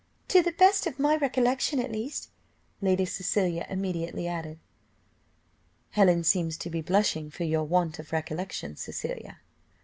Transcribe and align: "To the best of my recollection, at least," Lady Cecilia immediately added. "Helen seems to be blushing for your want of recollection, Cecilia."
"To 0.29 0.41
the 0.41 0.53
best 0.53 0.87
of 0.87 0.97
my 0.97 1.15
recollection, 1.15 1.79
at 1.79 1.91
least," 1.91 2.31
Lady 2.81 3.05
Cecilia 3.05 3.67
immediately 3.69 4.27
added. 4.27 4.57
"Helen 5.91 6.23
seems 6.23 6.57
to 6.57 6.71
be 6.71 6.81
blushing 6.81 7.29
for 7.29 7.43
your 7.43 7.65
want 7.65 7.99
of 7.99 8.11
recollection, 8.11 8.75
Cecilia." 8.75 9.41